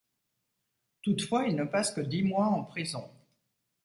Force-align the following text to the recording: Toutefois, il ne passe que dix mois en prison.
Toutefois, 1.03 1.43
il 1.47 1.55
ne 1.55 1.63
passe 1.63 1.91
que 1.91 2.01
dix 2.01 2.23
mois 2.23 2.47
en 2.47 2.63
prison. 2.63 3.07